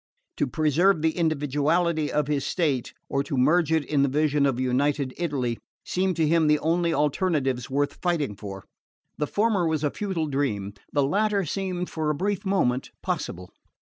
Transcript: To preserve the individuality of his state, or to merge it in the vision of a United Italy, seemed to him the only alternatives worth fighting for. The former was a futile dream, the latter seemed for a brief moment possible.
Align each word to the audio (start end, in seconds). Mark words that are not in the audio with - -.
To 0.37 0.47
preserve 0.47 1.03
the 1.03 1.15
individuality 1.15 2.11
of 2.11 2.25
his 2.27 2.43
state, 2.43 2.91
or 3.07 3.21
to 3.21 3.37
merge 3.37 3.71
it 3.71 3.85
in 3.85 4.01
the 4.01 4.09
vision 4.09 4.47
of 4.47 4.57
a 4.57 4.61
United 4.63 5.13
Italy, 5.15 5.59
seemed 5.85 6.15
to 6.15 6.27
him 6.27 6.47
the 6.47 6.57
only 6.57 6.91
alternatives 6.91 7.69
worth 7.69 7.93
fighting 8.01 8.35
for. 8.35 8.65
The 9.19 9.27
former 9.27 9.67
was 9.67 9.83
a 9.83 9.91
futile 9.91 10.25
dream, 10.25 10.73
the 10.91 11.03
latter 11.03 11.45
seemed 11.45 11.91
for 11.91 12.09
a 12.09 12.15
brief 12.15 12.43
moment 12.47 12.89
possible. 13.03 13.51